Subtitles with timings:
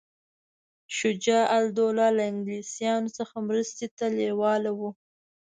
[0.97, 4.89] شجاع الدوله له انګلیسیانو څخه مرستې ته لېواله وو.